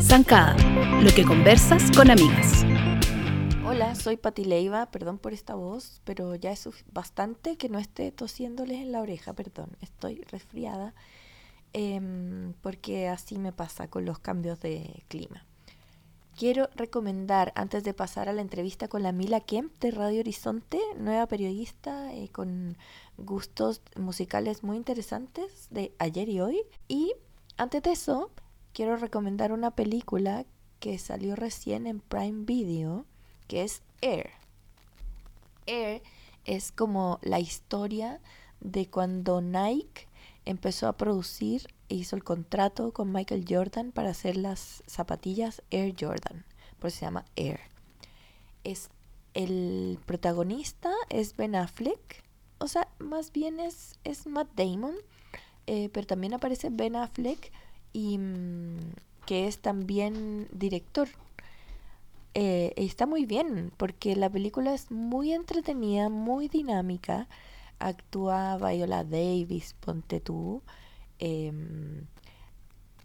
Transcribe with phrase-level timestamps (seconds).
[0.00, 0.56] Zancada,
[1.00, 2.64] lo que conversas con amigas.
[3.64, 8.12] Hola, soy Pati Leiva, perdón por esta voz, pero ya es bastante que no esté
[8.12, 10.94] tosiéndoles en la oreja, perdón, estoy resfriada,
[11.72, 15.46] em, porque así me pasa con los cambios de clima.
[16.42, 20.80] Quiero recomendar, antes de pasar a la entrevista con la Mila Kemp de Radio Horizonte,
[20.96, 22.76] nueva periodista eh, con
[23.16, 26.62] gustos musicales muy interesantes de ayer y hoy.
[26.88, 27.14] Y
[27.58, 28.32] antes de eso,
[28.72, 30.44] quiero recomendar una película
[30.80, 33.06] que salió recién en Prime Video,
[33.46, 34.30] que es Air.
[35.66, 36.02] Air
[36.44, 38.20] es como la historia
[38.58, 40.08] de cuando Nike
[40.44, 46.44] empezó a producir hizo el contrato con Michael Jordan para hacer las zapatillas Air Jordan,
[46.78, 47.60] por eso se llama Air.
[48.64, 48.90] Es
[49.34, 52.22] el protagonista es Ben Affleck,
[52.58, 54.94] o sea, más bien es, es Matt Damon,
[55.66, 57.50] eh, pero también aparece Ben Affleck
[57.92, 58.78] y mm,
[59.26, 61.08] que es también director.
[62.34, 67.28] Eh, está muy bien porque la película es muy entretenida, muy dinámica.
[67.78, 70.62] Actúa Viola Davis, ponte tú.
[71.24, 72.08] Em,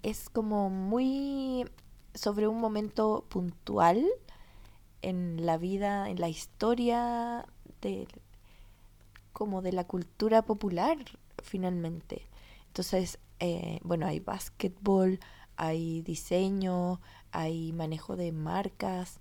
[0.01, 1.69] es como muy
[2.15, 4.03] sobre un momento puntual
[5.03, 7.45] en la vida, en la historia
[7.81, 8.07] de
[9.33, 10.97] como de la cultura popular
[11.43, 12.27] finalmente.
[12.65, 15.19] Entonces eh, bueno, hay básquetbol,
[15.55, 16.99] hay diseño,
[17.31, 19.19] hay manejo de marcas.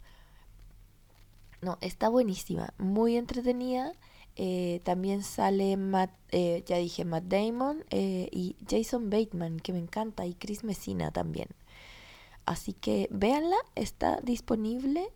[1.60, 3.92] No, está buenísima, muy entretenida.
[4.37, 10.27] Eh, también sale Matt, eh, ya dije, Matt Damon y Jason Bateman, que me encanta,
[10.27, 11.48] y Chris Messina también.
[12.45, 15.09] Así que véanla, está disponible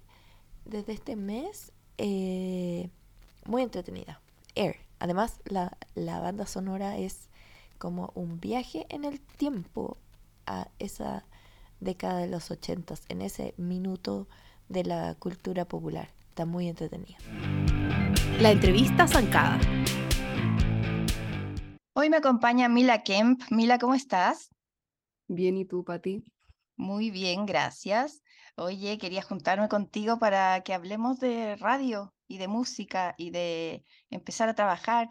[0.64, 1.72] desde este mes.
[3.46, 4.20] muy entretenida.
[4.54, 4.76] Air.
[4.98, 7.28] Además, la, la banda sonora es
[7.78, 9.96] como un viaje en el tiempo
[10.46, 11.24] a esa
[11.80, 14.28] década de los ochentas, en ese minuto
[14.68, 16.10] de la cultura popular.
[16.28, 17.18] Está muy entretenida.
[18.40, 19.60] La entrevista zancada.
[21.92, 23.42] Hoy me acompaña Mila Kemp.
[23.50, 24.48] Mila, ¿cómo estás?
[25.28, 26.24] Bien, ¿y tú, Pati?
[26.76, 28.22] Muy bien, gracias.
[28.56, 34.48] Oye, quería juntarme contigo para que hablemos de radio y de música y de empezar
[34.48, 35.10] a trabajar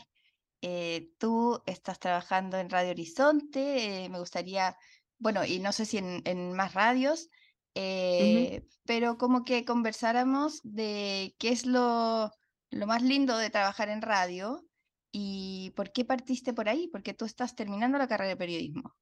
[0.62, 4.76] eh, tú estás trabajando en Radio Horizonte, eh, me gustaría,
[5.18, 7.30] bueno, y no sé si en, más radios,
[7.76, 12.32] eh, pero como que conversáramos de qué es lo,
[12.72, 14.66] lo más lindo de trabajar en radio
[15.12, 18.96] y por qué partiste por ahí, porque tú estás terminando la carrera de periodismo.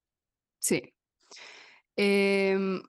[0.60, 0.94] Sí.
[1.96, 2.82] Em,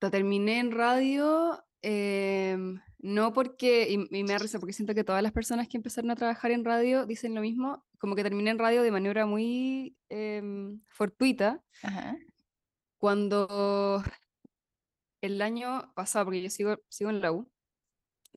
[0.00, 5.22] la terminé en radio em, no porque, y, me da risa porque siento que todas
[5.22, 8.58] las personas que empezaron a trabajar en radio dicen lo mismo, como que terminé en
[8.58, 11.62] radio de manera muy em, fortuita.
[12.98, 14.02] Cuando
[15.20, 17.50] el año pasado, porque yo sigo, sigo en la U,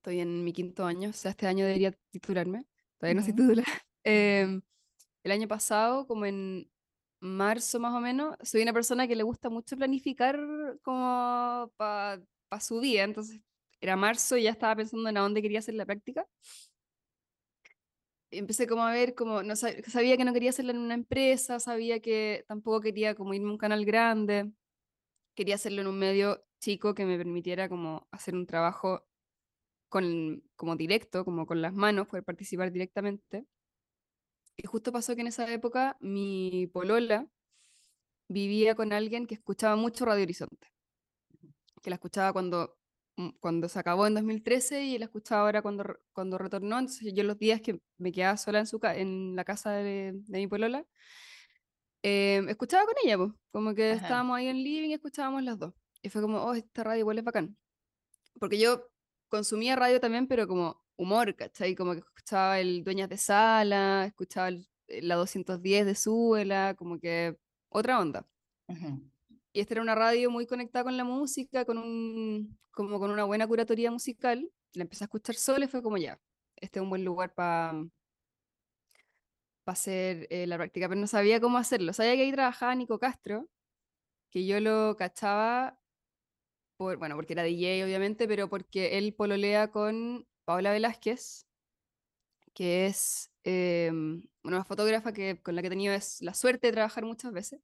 [0.08, 2.66] estoy en mi quinto año, o sea, este año debería titularme,
[2.98, 3.66] todavía no soy titular.
[4.10, 4.62] Em,
[5.24, 6.72] el año pasado, como en
[7.20, 10.40] marzo más o menos, soy una persona que le gusta mucho planificar
[10.82, 12.22] como para
[12.62, 13.42] su día, entonces
[13.82, 16.26] era marzo y ya estaba pensando en a dónde quería hacer la práctica.
[18.32, 22.00] Empecé como a ver, como no sabía que no quería hacerla en una empresa, sabía
[22.00, 24.52] que tampoco quería como irme a un canal grande,
[25.36, 29.07] quería hacerlo en un medio chico que me permitiera como hacer un trabajo
[29.90, 33.46] con, como directo, como con las manos, poder participar directamente.
[34.58, 37.28] Y justo pasó que en esa época mi polola
[38.28, 40.68] vivía con alguien que escuchaba mucho Radio Horizonte,
[41.82, 42.78] que la escuchaba cuando
[43.18, 45.84] Mm, cuando se acabó en 2013 y la escuchaba ahora cuando,
[46.14, 46.78] cuando retornó.
[46.80, 50.38] Entonces yo los días que me quedaba sola en, su, en la casa de, de
[50.38, 50.86] mi polola,
[52.04, 55.74] eh, escuchaba con ella, pues, como que estábamos ahí en living y escuchábamos las dos.
[56.02, 57.58] Y fue como, oh, esta radio igual es bacán.
[58.40, 58.88] Porque yo
[59.30, 61.76] consumía radio también, pero como humor, ¿cachai?
[61.76, 64.50] Como que escuchaba el Dueñas de Sala, escuchaba
[64.88, 67.38] la 210 de Suela, como que
[67.70, 68.26] otra onda.
[69.54, 73.24] Y esta era una radio muy conectada con la música, con, un, como con una
[73.24, 74.52] buena curatoría musical.
[74.74, 76.20] La empecé a escuchar sola y fue como ya,
[76.56, 77.74] este es un buen lugar para
[79.66, 81.94] hacer eh, la práctica, pero no sabía cómo hacerlo.
[81.94, 83.50] Sabía que ahí trabajaba Nico Castro,
[84.30, 85.80] que yo lo cachaba,
[86.78, 91.46] por, bueno, porque era DJ obviamente, pero porque él pololea con Paola Velázquez,
[92.54, 96.74] que es em, una fotógrafa que, con la que he tenido es la suerte de
[96.74, 97.62] trabajar muchas veces.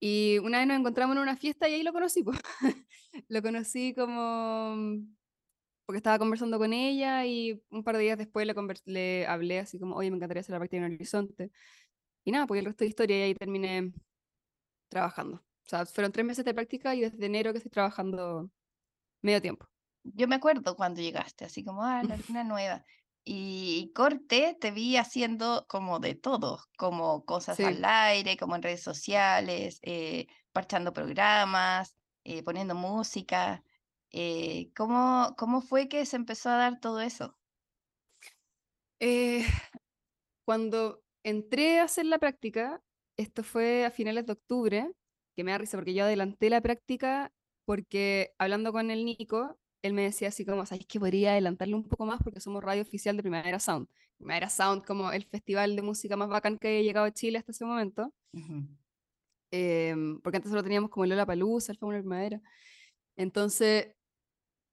[0.00, 2.24] Y una vez nos encontramos en una fiesta y ahí lo conocí,
[3.28, 4.76] lo conocí como
[5.90, 8.54] porque estaba conversando con ella y un par de días después le,
[8.84, 11.50] le hablé así como, oye, me encantaría hacer la práctica en Horizonte.
[12.24, 13.92] Y nada, porque el resto de historia y ahí terminé
[14.88, 15.42] trabajando.
[15.70, 18.50] O sea, fueron tres meses de práctica y desde enero que estoy trabajando
[19.22, 19.68] medio tiempo.
[20.02, 22.02] Yo me acuerdo cuando llegaste, así como, ah,
[22.32, 22.84] la nueva.
[23.22, 28.82] Y corte, te vi haciendo como de todo, como cosas al aire, como en redes
[28.82, 31.94] sociales, eh, parchando programas,
[32.24, 33.62] eh, poniendo música.
[34.10, 37.38] Eh, ¿cómo, ¿Cómo fue que se empezó a dar todo eso?
[38.98, 39.46] Eh,
[40.44, 42.82] cuando entré a hacer la práctica,
[43.16, 44.90] esto fue a finales de octubre,
[45.40, 47.32] que me da risa porque yo adelanté la práctica
[47.64, 51.88] porque hablando con el Nico, él me decía así como, ¿sabes que podría adelantarlo un
[51.88, 53.88] poco más porque somos radio oficial de Primavera Sound?
[54.18, 57.52] Primavera Sound como el festival de música más bacán que haya llegado a Chile hasta
[57.52, 58.12] ese momento.
[59.50, 62.40] Em, porque antes solo teníamos como el Lola Palusa, el Fórmula Primavera.
[63.16, 63.94] Entonces,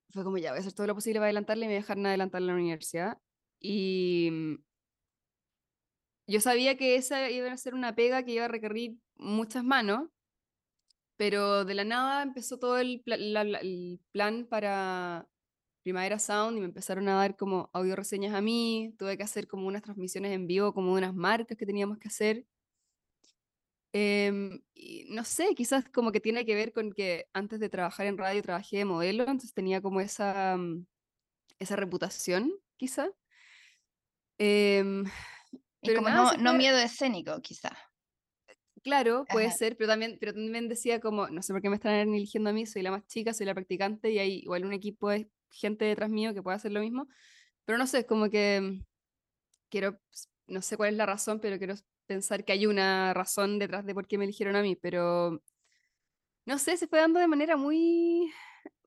[0.09, 2.41] fue como, ya voy a hacer todo lo posible para adelantarle y me dejaron adelantar
[2.41, 3.17] la universidad.
[3.59, 4.55] Y mm,
[6.27, 10.09] yo sabía que esa iba a ser una pega que iba a requerir muchas manos,
[11.17, 15.27] pero de la nada empezó todo el, el plan para
[15.83, 19.47] Primavera Sound y me empezaron a dar como audio reseñas a mí, tuve que hacer
[19.47, 22.45] como unas transmisiones en vivo, como unas marcas que teníamos que hacer.
[23.93, 28.05] Em, y no sé, quizás como que tiene que ver con que antes de trabajar
[28.05, 30.85] en radio trabajé de modelo, entonces tenía como esa, mm,
[31.57, 33.09] esa reputación, quizá.
[34.37, 35.05] Em,
[35.81, 37.75] pero como no, no miedo escénico, quizá.
[38.87, 41.93] Claro, puede ser, pero también, pero también decía como, no sé por qué me están
[41.93, 45.09] eligiendo a mí, soy la más chica, soy la practicante y hay igual un equipo
[45.09, 47.05] de gente detrás mío que puede hacer lo mismo,
[47.65, 48.85] pero no sé, como que mm,
[49.67, 49.99] quiero,
[50.47, 51.75] no sé cuál es la razón, pero quiero
[52.05, 55.43] pensar que hay una razón detrás de por qué me eligieron a mí, pero
[56.45, 58.31] no sé, se fue dando de manera muy,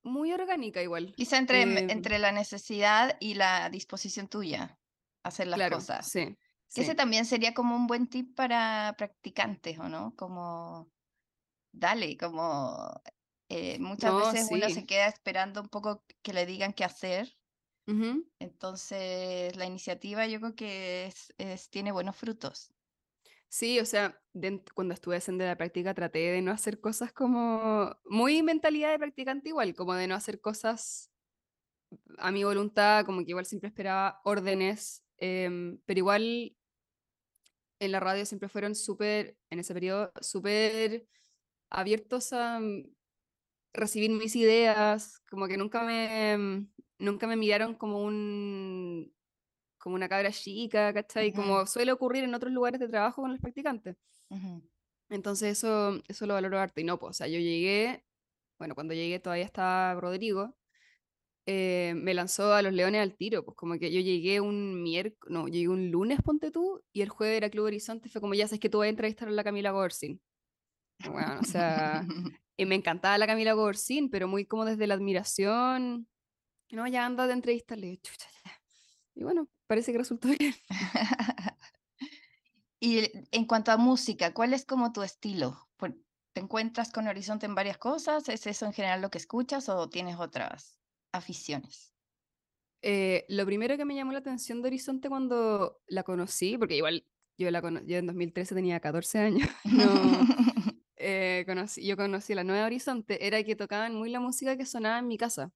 [0.01, 1.13] muy orgánica igual.
[1.15, 4.79] Quizá entre, em, entre la necesidad y la disposición tuya
[5.21, 6.09] a hacer las cosas.
[6.09, 6.35] Sí.
[6.73, 10.15] Ese también sería como un buen tip para practicantes, ¿o no?
[10.15, 10.91] Como,
[11.71, 13.01] dale, como
[13.49, 17.37] eh, muchas veces uno se queda esperando un poco que le digan qué hacer.
[18.39, 22.71] Entonces, la iniciativa yo creo que es, tiene buenos frutos.
[23.49, 24.21] Sí, o sea,
[24.73, 29.49] cuando estuve haciendo la práctica traté de no hacer cosas como muy mentalidad de practicante
[29.49, 31.11] igual, como de no hacer cosas
[32.17, 36.55] a mi voluntad, como que igual siempre esperaba órdenes, em, pero igual
[37.81, 41.07] en la radio siempre fueron súper, en ese periodo, súper
[41.71, 42.93] abiertos a mm,
[43.73, 49.13] recibir mis ideas, como que nunca me, mm, nunca me miraron como un
[49.79, 51.33] como una cabra chica, ¿cachai?
[51.33, 53.97] Como suele ocurrir en otros lugares de trabajo con los practicantes.
[55.09, 56.79] Entonces eso, eso lo valoro harto.
[56.81, 58.05] Y no, pues, o sea, yo llegué,
[58.59, 60.55] bueno, cuando llegué todavía estaba Rodrigo,
[61.45, 65.33] eh, me lanzó a los Leones al tiro, pues como que yo llegué un miércoles,
[65.33, 68.47] no, llegué un lunes, ponte tú, y el jueves era Club Horizonte, fue como, ya
[68.47, 70.21] sabes que tú vas a entrevistar a la Camila Gorsin.
[71.09, 72.05] Bueno, o sea,
[72.57, 76.07] y me encantaba la Camila Gorsin, pero muy como desde la admiración,
[76.71, 78.27] no, ya anda de entrevistarle, chucha,
[79.15, 80.55] Y bueno, parece que resultó bien.
[82.79, 85.67] y en cuanto a música, ¿cuál es como tu estilo?
[86.33, 88.29] ¿Te encuentras con Horizonte en varias cosas?
[88.29, 90.80] ¿Es eso en general lo que escuchas o tienes otras?
[91.11, 91.93] Aficiones?
[92.81, 97.05] Eh, lo primero que me llamó la atención de Horizonte cuando la conocí, porque igual
[97.37, 99.49] yo, la yo en 2013 tenía 14 años,
[100.97, 104.99] eh, conocí, yo conocí la nueva Horizonte, era que tocaban muy la música que sonaba
[104.99, 105.51] en mi casa.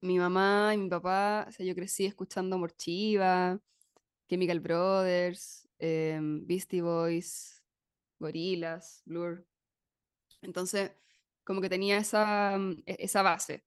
[0.00, 3.58] Mi mamá y mi papá, o sea, yo crecí escuchando Morchiva,
[4.28, 7.62] Chemical Brothers, em, Beastie Boys,
[8.18, 9.46] Gorillaz, Blur.
[10.42, 10.92] Entonces,
[11.44, 13.64] como que tenía esa, mm, e, esa base.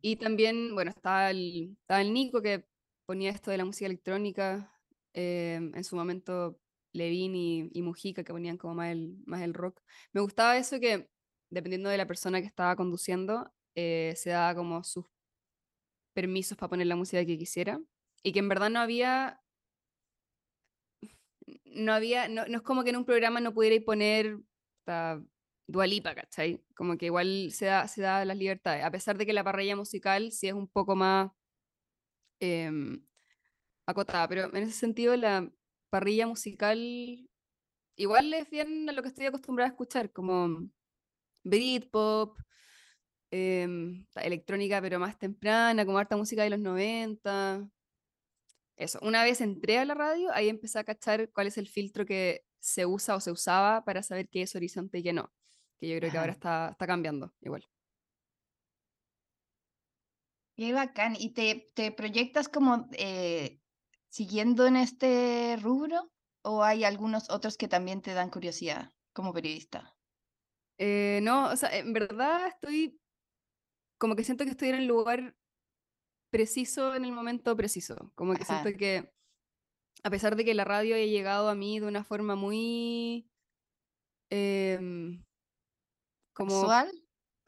[0.00, 1.76] Y también, bueno, estaba el,
[2.12, 2.64] Nico que
[3.06, 4.72] ponía esto de la música electrónica,
[5.14, 6.60] em, en su momento
[6.92, 9.80] Levin y, y, Mujica que ponían como más el, más el rock.
[10.12, 11.08] Me gustaba eso que,
[11.50, 15.06] dependiendo de la persona que estaba conduciendo, eh, se daba como sus
[16.14, 17.80] permisos para poner la música que quisiera
[18.24, 19.40] y que en verdad no había
[21.64, 24.38] no había no, no es como que en un programa no pudiera poner
[25.68, 26.62] Dualipa, ¿cachai?
[26.74, 29.76] Como que igual se da, se da las libertades, a pesar de que la parrilla
[29.76, 31.30] musical sí es un poco más
[32.40, 33.02] em,
[33.86, 35.50] acotada, pero en ese sentido la
[35.90, 36.78] parrilla musical
[37.96, 40.68] igual es bien a lo que estoy acostumbrada a escuchar, como
[41.44, 42.38] Britpop,
[43.30, 43.68] eh,
[44.16, 47.68] electrónica pero más temprana, como harta música de los 90.
[48.76, 52.06] Eso, una vez entré a la radio, ahí empecé a cachar cuál es el filtro
[52.06, 55.32] que se usa o se usaba para saber qué es horizonte y qué no
[55.80, 57.64] que yo creo que ahora está, está cambiando igual.
[60.56, 61.14] Qué bacán.
[61.18, 63.60] ¿Y te, te proyectas como eh,
[64.08, 66.10] siguiendo en este rubro?
[66.42, 69.96] ¿O hay algunos otros que también te dan curiosidad como periodista?
[70.78, 73.00] Eh, no, o sea, en verdad estoy
[73.98, 75.36] como que siento que estoy en el lugar
[76.30, 78.12] preciso en el momento preciso.
[78.14, 78.62] Como que Ajá.
[78.62, 79.12] siento que
[80.02, 83.30] a pesar de que la radio haya llegado a mí de una forma muy
[84.30, 85.24] em,
[86.38, 86.92] como ¿Casual?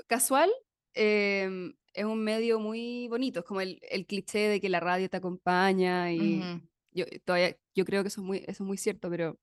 [0.09, 0.51] casual,
[0.95, 3.41] em, es un medio muy bonito.
[3.41, 6.61] Es como el, el cliché de que la radio te acompaña y Ujú.
[6.93, 9.39] yo todavía yo creo que eso es muy, eso es muy cierto, pero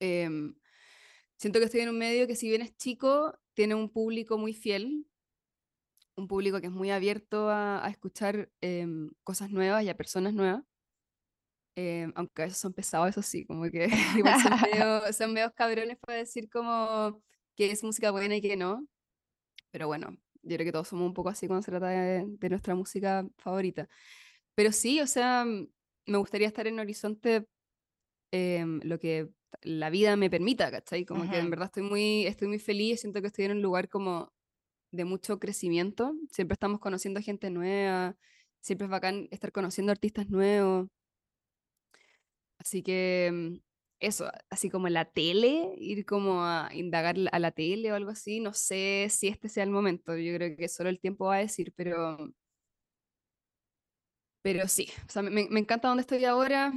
[0.00, 0.54] em,
[1.36, 4.54] siento que estoy en un medio que si bien es chico, tiene un público muy
[4.54, 5.06] fiel,
[6.16, 10.34] un público que es muy abierto a, a escuchar em, cosas nuevas y a personas
[10.34, 10.64] nuevas.
[11.76, 15.52] Em, aunque a veces son pesados, eso sí, como que igual son medio, son medios
[15.54, 17.20] cabrones para decir como
[17.56, 18.86] que es música buena y que no.
[19.70, 22.48] Pero bueno, yo creo que todos somos un poco así cuando se trata de, de
[22.50, 23.88] nuestra música favorita.
[24.54, 25.68] Pero sí, o sea, mm,
[26.06, 27.46] me gustaría estar en Horizonte
[28.32, 29.30] em, lo que
[29.62, 31.04] la vida me permita, ¿cachai?
[31.04, 33.88] Como que en verdad estoy muy, estoy muy feliz, siento que estoy en un lugar
[33.88, 34.32] como
[34.92, 38.16] de mucho crecimiento, siempre estamos conociendo gente nueva,
[38.60, 40.88] siempre es bacán estar conociendo artistas nuevos,
[42.58, 43.63] así que mm,
[44.06, 48.40] eso, así como la tele, ir como a indagar a la tele o algo así,
[48.40, 51.38] no sé si este sea el momento, yo creo que solo el tiempo va a
[51.38, 52.18] decir, pero,
[54.42, 56.72] pero sí, o sea, me, me encanta donde estoy ahora,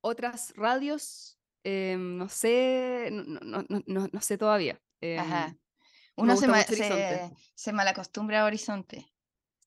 [0.00, 4.80] otras radios, em, no sé, no, no, no, no- sé todavía.
[5.16, 5.48] Ajá.
[5.48, 5.58] em,
[6.16, 9.06] Uno se, ma- se, se malacostumbra a Horizonte.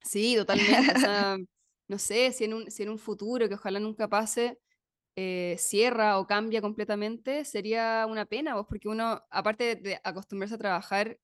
[0.03, 0.91] Sí, totalmente.
[0.93, 1.37] O sea,
[1.87, 4.59] no sé, si en un, si en un futuro, que ojalá nunca pase,
[5.15, 10.57] eh, cierra o cambia completamente, sería una pena, vos, porque uno, aparte de acostumbrarse a
[10.57, 11.19] trabajar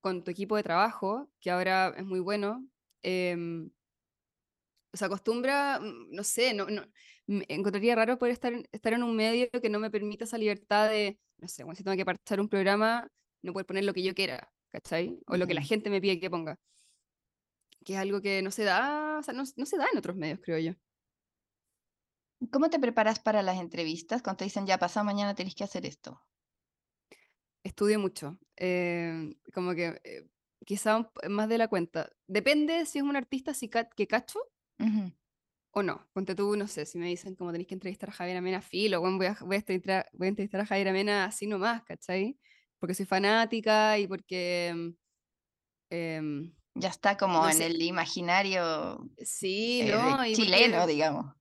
[0.00, 2.66] con tu equipo de trabajo, que ahora es muy bueno,
[3.02, 3.70] em,
[4.92, 6.82] se acostumbra, mm, no sé, no, no,
[7.26, 10.38] me encontraría raro poder estar, en- estar en un medio que no me permita esa
[10.38, 13.08] libertad de, no sé, cuando si tengo que parchar un programa,
[13.42, 15.20] no poder poner lo que yo quiera, ¿cachai?
[15.26, 16.58] O lo que la gente me pide que ponga.
[17.84, 20.16] que es algo que no se da, o sea, no, no se da en otros
[20.16, 20.72] medios, creo yo.
[22.50, 25.84] ¿Cómo te preparas para las entrevistas cuando te dicen ya pasado mañana tenés que hacer
[25.84, 26.22] esto?
[27.64, 30.28] Estudio mucho, eh, como que eh,
[30.64, 32.10] quizá un más de la cuenta.
[32.28, 34.38] Depende si es un artista si ca- que cacho
[34.80, 35.12] Ujú.
[35.72, 36.08] o no.
[36.12, 39.00] Ponte tú, no sé, si me dicen como tenéis que entrevistar a Javier Amena, filo,
[39.00, 42.38] bueno, voy a, voy a entrevistar, voy a entrevistar a Javier Amena así nomás, ¿cachai?
[42.78, 44.94] Porque soy fanática y porque,
[45.90, 50.24] em, Ya está como no en sé, el imaginario sí, eh, de ¿no?
[50.32, 51.34] Chileno, porque, digamos.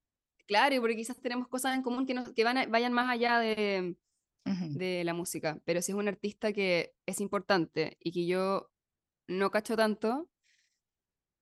[0.46, 3.10] Claro, y porque quizás tenemos cosas en común que, nos, que van a- vayan más
[3.10, 8.70] allá de la música, pero si es un artista que es importante y que yo
[9.28, 10.30] no cacho tanto,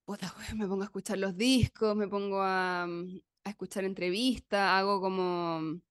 [0.06, 5.02] puta, me pongo a escuchar los discos, me pongo a, mm, a escuchar entrevistas, hago
[5.02, 5.82] como...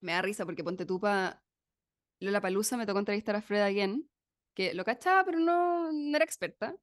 [0.00, 1.42] Me da risa porque ponte tú pa
[2.20, 4.08] Lola Palusa me tocó entrevistar a Fred Again,
[4.54, 6.76] que lo cachaba, pero no, no era experta.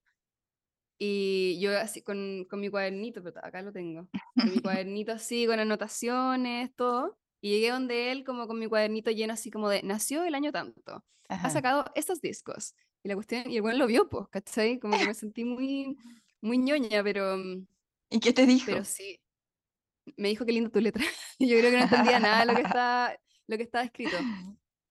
[1.00, 5.46] Y yo así con, con mi cuadernito, pero acá lo tengo, con mi cuadernito así,
[5.48, 7.18] con anotaciones, todo.
[7.42, 10.52] Y llegué donde él como con mi cuadernito lleno así como de, nació el año
[10.52, 11.50] tanto, ha Ajá.
[11.50, 12.76] sacado estos discos.
[13.04, 14.80] Y la cuestión, y el bueno lo vio, pues, ¿cachai?
[14.80, 15.98] Como que me sentí muy,
[16.42, 17.38] muy ñoña, pero,
[18.10, 18.68] ¿Y qué te dijo?
[18.68, 19.20] pero sí,
[20.16, 21.04] me dijo qué linda tu letra.
[21.40, 24.16] Y yo creo que no entendía nada de lo que está, lo que estaba escrito.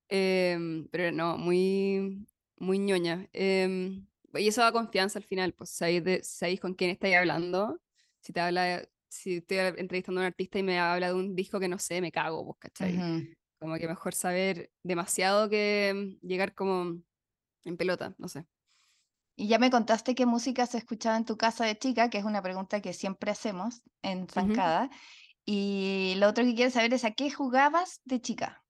[0.08, 2.26] Em, pero no, muy,
[2.58, 3.26] muy ñoña.
[3.32, 7.80] Em, y eso da confianza al final, pues sabéis, de, sabéis con quién estáis hablando.
[8.20, 11.60] Si te habla, si estoy entrevistando a un artista y me habla de un disco
[11.60, 13.36] que no sé, me cago, pues, ¿cachai?
[13.58, 17.00] Como que mejor saber demasiado que llegar como
[17.64, 18.46] en pelota, no sé.
[19.36, 22.24] Y ya me contaste qué música se escuchaba en tu casa de chica, que es
[22.24, 24.28] una pregunta que siempre hacemos en.
[24.28, 24.90] Zancada.
[25.44, 28.64] Y lo otro que quiero saber es a qué jugabas de chica.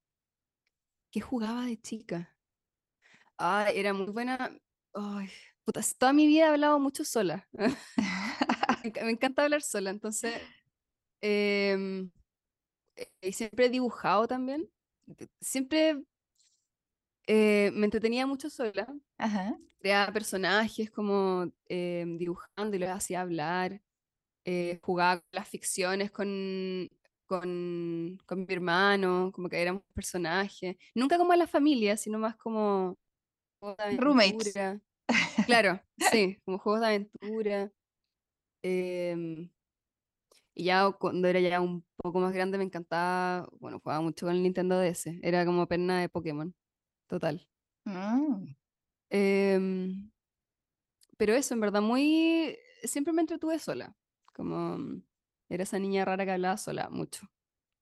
[1.11, 2.37] ¿Qué jugaba de chica?
[3.37, 4.51] Ah, era muy buena.
[4.95, 5.31] Ay,
[5.65, 7.49] puta, toda mi vida he hablado mucho sola.
[8.85, 10.35] Me enca- me encanta hablar sola, entonces
[11.21, 12.11] em,
[12.97, 14.69] eh, y siempre he dibujado también.
[15.41, 16.03] Siempre
[17.27, 18.87] eh, me entretenía mucho sola.
[19.19, 19.59] Ajá.
[19.81, 23.81] Creaba personajes como eh, dibujando y los hacía hablar.
[24.83, 26.89] jugaba con las ficciones con,
[27.27, 30.77] con, con mi hermano, como que éramos personajes.
[30.95, 32.99] Nunca como a la familia, sino más como
[33.99, 34.55] Roommates.
[35.47, 37.73] Claro, sí, como juegos de aventura.
[38.63, 39.51] em,
[40.55, 44.35] Y ya cuando era ya un poco más grande me encantaba, bueno, jugaba mucho con
[44.35, 46.55] el Nintendo DS, era como perna de Pokémon,
[47.07, 47.47] total.
[47.87, 48.55] Mm.
[49.11, 50.11] Em,
[51.17, 53.95] pero eso, en verdad, muy, siempre me entretuve sola.
[54.35, 54.79] Como
[55.49, 57.27] era esa niña rara que hablaba sola mucho.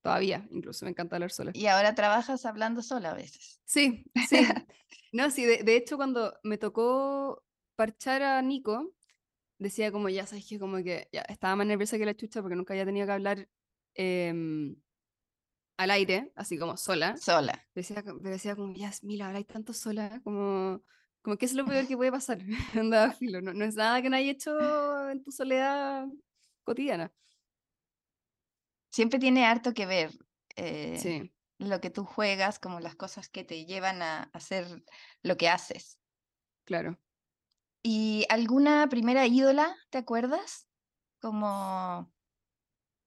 [0.02, 1.50] Todavía, incluso me encanta hablar sola.
[1.54, 3.60] Y ahora trabajas hablando sola a veces.
[3.64, 4.46] Sí, sí.
[5.12, 7.44] No, sí, de, de hecho cuando me tocó
[7.76, 8.94] parchar a Nico,
[9.58, 12.56] decía como, ya sabes que como que ya estaba más nerviosa que la chucha porque
[12.56, 13.48] nunca había tenido que hablar
[13.94, 14.76] em,
[15.76, 17.16] al aire, así como sola.
[17.16, 17.66] Sola.
[17.74, 20.82] Decía, decía como, ya, Mila, habláis tanto sola, como,
[21.22, 22.38] como que es lo peor que puede pasar.
[22.74, 26.06] Anda, filo, no, no es nada que no hayas hecho en tu soledad
[26.62, 27.12] cotidiana.
[28.90, 30.12] Siempre tiene harto que ver
[30.56, 34.84] eh, Sí, lo que tú juegas, como las cosas que te llevan a hacer
[35.22, 36.00] lo que haces.
[36.64, 36.98] claro.
[37.82, 40.68] ¿Y alguna primera ídola, te acuerdas?
[41.20, 42.12] Como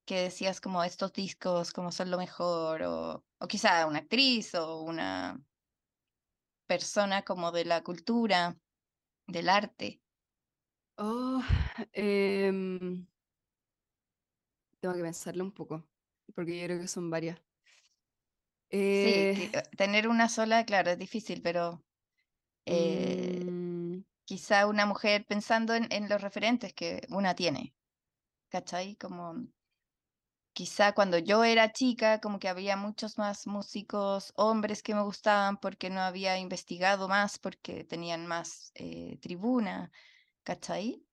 [0.05, 4.81] que decías como estos discos como son lo mejor, o, o quizá una actriz o
[4.83, 5.39] una
[6.67, 8.57] persona como de la cultura,
[9.27, 10.01] del arte.
[10.97, 11.43] Oh,
[11.93, 13.07] em,
[14.83, 15.89] tengo que pensarlo un poco,
[16.35, 17.41] porque yo creo que son varias.
[18.91, 21.85] Sí, Eh, que, eh, tener una sola, claro, es difícil, pero
[22.65, 27.75] eh, mm, quizá una mujer pensando en, en los referentes que una tiene,
[28.49, 28.97] ¿cachai?
[28.97, 29.47] Como
[30.53, 35.57] quizá cuando yo era chica, como que había muchos más músicos hombres que me gustaban
[35.57, 39.91] porque no había investigado más, porque tenían más eh, tribuna,
[40.43, 41.05] ¿cachai?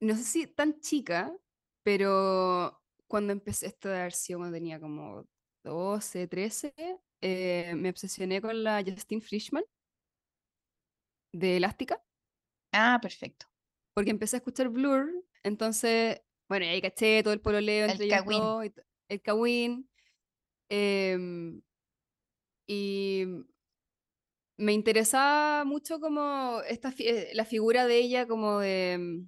[0.00, 1.36] no sé si tan chica,
[1.82, 2.81] pero
[3.12, 5.28] cuando empecé esto de haber sido cuando tenía como
[5.62, 6.74] 12, 13,
[7.20, 9.64] eh, me obsesioné con la Justine Frischman.
[11.34, 12.02] De Elástica,
[12.72, 13.46] Ah, perfecto.
[13.94, 15.10] porque empecé a escuchar Blur,
[15.42, 19.90] entonces, bueno, y ahí caché todo el pololeo El entre y t- el Kawin,
[20.70, 21.60] em,
[22.66, 23.26] y
[24.56, 29.26] me interesaba mucho como esta fi- eh, la figura de ella como de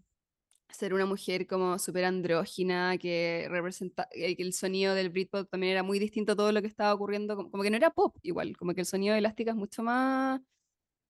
[0.75, 5.73] ser una mujer como súper andrógina, que representa, eh, que el sonido del Britpop también
[5.73, 8.17] era muy distinto a todo lo que estaba ocurriendo, como, como que no era pop
[8.23, 10.41] igual, como que el sonido de Elástica es mucho más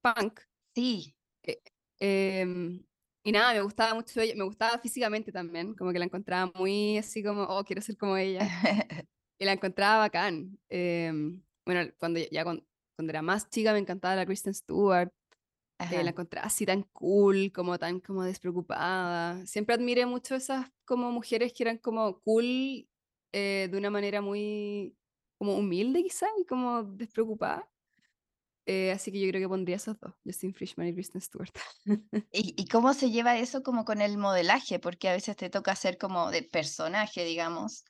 [0.03, 0.41] punk.
[0.75, 1.17] Sí,
[1.99, 2.85] em,
[3.25, 6.99] y nada, me gustaba mucho ella, me gustaba físicamente también, como que la encontraba muy
[6.99, 8.41] así como, oh, quiero ser como ella.
[9.37, 10.59] Y la encontraba bacán.
[10.69, 12.65] em, bueno, cuando ya cuando,
[12.97, 15.11] cuando era más chica me encantaba la Kristen Stewart.
[15.79, 19.45] Eh, la encontraba así tan cool, como tan como despreocupada.
[19.47, 22.89] Siempre admiré mucho esas como mujeres que eran como cool
[23.33, 24.97] eh, de una manera muy
[25.39, 27.69] como humilde quizá y como despreocupada.
[28.67, 31.53] Eh, así que yo creo que pondría esos dos, Justin Frischman y Kristen Stewart.
[32.33, 34.79] ¿Y, y cómo se lleva eso como con el modelaje?
[34.79, 37.85] Porque a veces te toca hacer como de personaje, digamos,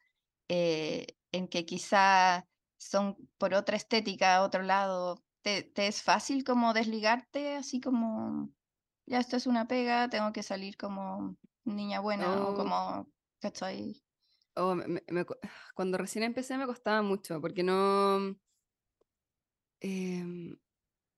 [0.49, 5.23] eh, en que quizá son por otra estética, otro lado.
[5.45, 8.51] ¿Te, te es fácil como desligarte, así como,
[9.07, 14.05] ya esto es una pega, tengo que salir como niña buena o Oh, como, ¿cachai?
[14.57, 15.25] oh, me- me-
[15.75, 18.37] cuando recién empecé me costaba mucho, porque no...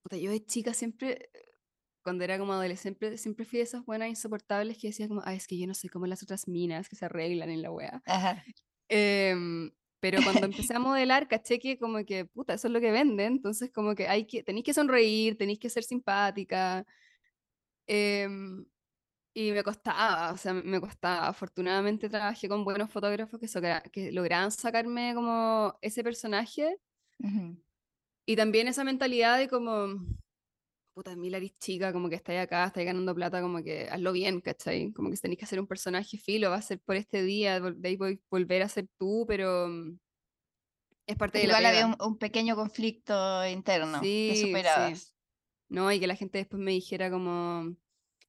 [0.02, 1.30] puta, yo de chica siempre,
[2.02, 5.46] cuando era como adolescente, siempre fui de esas buenas insoportables que decía como, ay, es
[5.46, 8.02] que yo no soy como las otras minas que se arreglan en la wea.
[8.04, 8.44] Ajá.
[8.88, 9.72] Em,
[10.08, 13.32] pero cuando empecé a modelar, caché que como que, puta, eso es lo que venden,
[13.34, 16.86] entonces como que hay que, tenéis que sonreír, tenéis que ser simpática,
[17.88, 18.64] em,
[19.34, 21.26] y me costaba, o sea, me costaba.
[21.28, 26.78] Afortunadamente trabajé con buenos fotógrafos que, sogra- que lograban sacarme como ese personaje
[27.18, 27.56] ujú.
[28.26, 29.88] y también esa mentalidad de como,
[30.96, 34.40] puta, Mila eres chica, como que estáis acá, estáis ganando plata, como que hazlo bien,
[34.40, 34.92] ¿cachai?
[34.94, 37.88] Como que tenéis que hacer un personaje filo, va a ser por este día, de
[37.88, 39.98] ahí voy volver a ser tú, pero mm,
[41.06, 44.40] es parte Pero de la igual había un, un pequeño conflicto interno que Sí, sí.
[44.46, 45.14] superabas.
[45.68, 45.92] ¿No?
[45.92, 47.76] Y que la gente después me dijera como,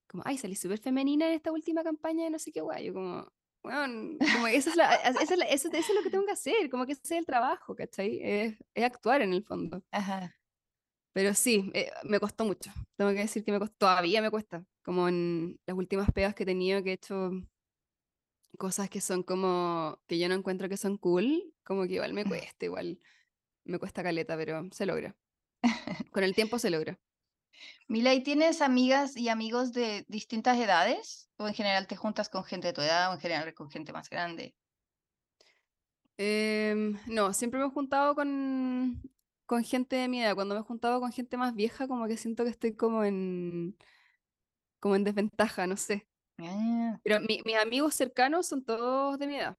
[0.10, 2.88] como ay, salí súper femenina en esta última campaña de no sé qué guay.
[2.88, 3.32] Yo como,
[3.64, 6.32] bueno, como esa es la, esa es la- eso, eso es lo que tengo que
[6.34, 8.20] hacer, como que ese es el trabajo, ¿cachai?
[8.22, 9.84] Es, es actuar en el fondo.
[9.92, 10.34] Ajá.
[11.18, 12.72] Pero sí, eh, me costó mucho.
[12.96, 14.64] Tengo que decir que me costó, todavía me cuesta.
[14.84, 17.32] Como en las últimas pegas que he tenido, que he hecho
[18.60, 22.24] cosas que son como, que yo no encuentro que son cool, como que igual me
[22.54, 23.00] cuesta, igual
[23.64, 25.16] me cuesta caleta, pero se logra.
[26.12, 27.00] Con el tiempo se logra.
[27.88, 31.32] Mila, ¿y tienes amigas y amigos de distintas edades?
[31.38, 33.92] ¿O en general te juntas con gente de tu edad o en general con gente
[33.92, 34.54] más grande?
[36.18, 39.02] Em, no, siempre me he juntado con,
[39.48, 40.36] con gente de mi edad.
[40.36, 43.78] Cuando me he juntado con gente más vieja, como que siento que estoy como en,
[44.80, 46.08] como en desventaja, no sé.
[46.40, 49.58] Ah, Pero mi- mis amigos cercanos son todos de mi edad.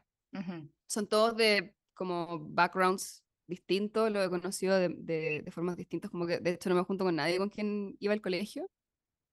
[0.86, 6.26] Son todos de como backgrounds distintos, lo he conocido de, de, de formas distintas, como
[6.26, 8.70] que de hecho no me junto con nadie con quien iba al colegio.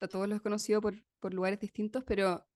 [0.01, 2.47] A todos los he conocido por, por lugares distintos, pero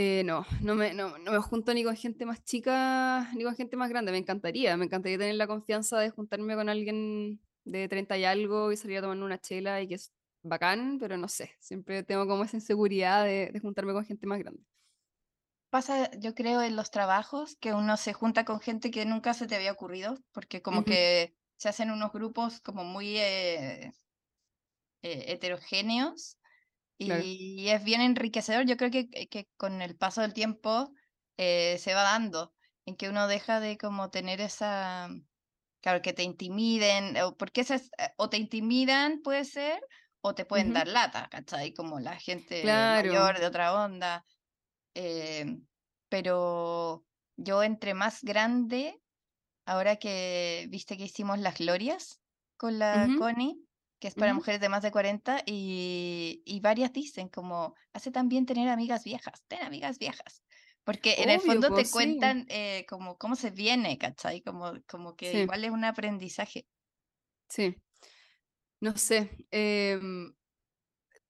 [0.00, 3.56] Eh, no, no me, no, no me junto ni con gente más chica ni con
[3.56, 4.12] gente más grande.
[4.12, 8.70] Me encantaría, me encantaría tener la confianza de juntarme con alguien de 30 y algo
[8.70, 10.12] y salir a tomar una chela y que es
[10.44, 14.38] bacán, pero no sé, siempre tengo como esa inseguridad de, de juntarme con gente más
[14.38, 14.62] grande.
[15.68, 19.48] Pasa, yo creo, en los trabajos que uno se junta con gente que nunca se
[19.48, 23.92] te había ocurrido, porque como que se hacen unos grupos como muy eh,
[25.02, 26.37] eh, heterogéneos
[27.02, 27.28] Claro.
[27.28, 28.66] y es bien enriquecedor.
[28.66, 30.92] Yo creo que, que- con el paso del tiempo
[31.36, 32.54] eh, se va dando,
[32.86, 35.08] en que uno deja de como tener esa,
[35.80, 39.80] claro, que te intimiden, o porque esas, eh, o te intimidan, puede ser,
[40.22, 40.74] o te pueden Ujú.
[40.74, 41.74] dar lata, ¿cachai?
[41.74, 43.28] Como la gente Claro.
[43.28, 44.24] mayor de otra onda.
[44.94, 45.46] eh,
[46.08, 47.06] pero
[47.36, 49.02] yo entre más grande,
[49.66, 52.22] ahora que viste que hicimos las glorias
[52.58, 53.67] con la Ujú, Connie,
[54.00, 54.34] que es para ujú.
[54.34, 59.44] mujeres de más de 40, y, y varias dicen como, hace también tener amigas viejas,
[59.48, 60.42] ten amigas viejas.
[60.84, 64.40] Porque en el Obvio, fondo te pues sí, cuentan eh, como cómo se viene, ¿cachai?
[64.42, 66.66] Como, como que sí, igual es un aprendizaje.
[67.48, 67.82] sí.
[68.80, 69.46] No sé.
[69.50, 70.34] em,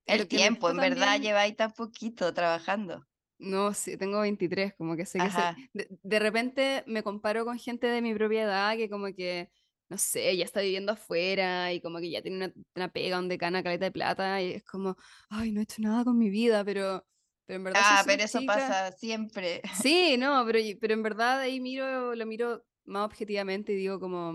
[0.07, 3.07] El tiempo, en verdad, también, lleváis tan poquito trabajando.
[3.39, 5.63] no sé, tengo 23, como que sé que se, Ajá.
[5.73, 9.51] de, de repente me comparo con gente de mi propia edad que como que,
[9.89, 13.37] no sé, ya está viviendo afuera y como que ya tiene una, una pega donde
[13.39, 14.97] gana caleta de plata y es como,
[15.31, 17.07] ay, no he hecho nada con mi vida, pero,
[17.47, 18.45] pero en verdad Ah, pero eso chica.
[18.45, 19.63] pasa siempre.
[19.71, 24.33] Sí, no, pero, pero en verdad ahí miro, lo miro más objetivamente y digo como,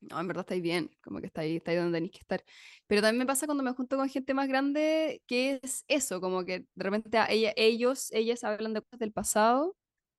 [0.00, 2.44] no, en verdad estáis bien, como que estáis, estáis donde tenéis que estar.
[2.86, 6.44] Pero también me pasa cuando me junto con gente más grande, que es eso, como
[6.44, 9.76] que de repente a ella, ellos, ellas hablan de cosas del pasado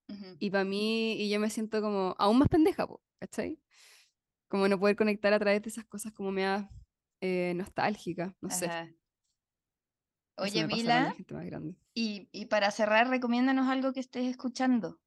[0.09, 0.37] Ujú.
[0.39, 2.87] y para mí, y yo me siento como aún más pendeja,
[3.19, 3.61] ¿cachai?
[4.51, 6.69] Como no poder conectar a través de esas cosas como me da
[7.21, 8.89] eh, nostálgica, no sé, Ajá.
[10.37, 11.75] Oye, me pasa con Vila, la gente más grande.
[11.95, 14.99] y, y para cerrar, recomiéndanos algo que estés escuchando.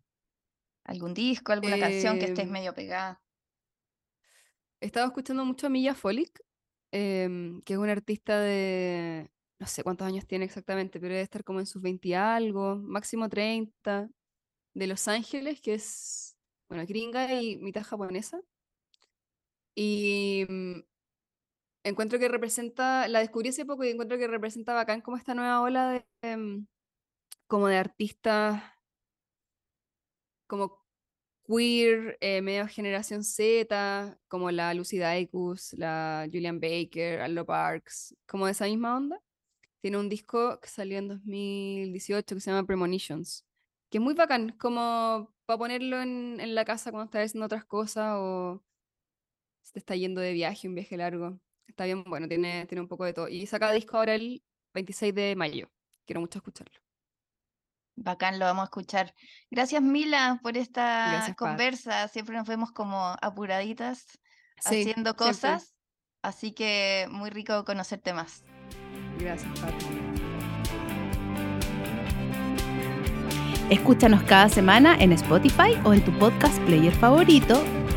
[0.84, 3.20] ¿Algún disco, alguna canción que estés Em, medio pegada?
[4.80, 6.40] he estado escuchando mucho a Milla Folic,
[6.92, 11.44] em, que es una artista de, no sé cuántos años tiene exactamente, pero debe estar
[11.44, 14.08] como en sus 20 y algo, máximo 30,
[14.74, 16.36] de Los Ángeles, que es,
[16.68, 18.40] bueno, gringa y mitad japonesa.
[19.74, 20.80] Y mm,
[21.84, 25.60] encuentro que representa, la descubrí hace poco y encuentro que representa bacán como esta nueva
[25.62, 26.66] ola de, em,
[27.46, 28.62] como de artistas
[30.46, 30.84] como
[31.46, 38.46] queer, eh, medio generación Z, como la Lucy Dacus, la Julian Baker, Allo Parks, como
[38.46, 39.20] de esa misma onda.
[39.80, 43.44] Tiene un disco que salió en 2018 que se llama Premonitions,
[43.90, 47.64] que es muy bacán, como para ponerlo en, en la casa cuando estás haciendo otras
[47.66, 48.62] cosas o
[49.64, 51.40] se te está yendo de viaje, un viaje largo.
[51.66, 53.28] Está bien, bueno, tiene, tiene un poco de todo.
[53.28, 54.42] Y saca disco ahora el
[54.74, 55.70] 26 de mayo.
[56.06, 56.78] Quiero mucho escucharlo.
[57.96, 59.14] Bacán, lo vamos a escuchar.
[59.50, 61.48] Gracias, Mila, por esta Gracias, Pat.
[61.48, 62.08] conversa.
[62.08, 64.04] Siempre nos vemos como apuraditas
[64.60, 65.26] Sí, haciendo siempre.
[65.26, 65.74] cosas,
[66.22, 68.44] así que muy rico conocerte más.
[69.18, 69.72] Gracias, Pat.
[73.70, 77.64] Escúchanos cada semana en Spotify o en tu podcast player favorito